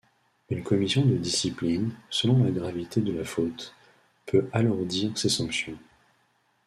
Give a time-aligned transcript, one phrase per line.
[0.49, 3.75] Une commission de discipline, selon la gravité de la faute,
[4.25, 5.77] peut alourdir ces sanctions.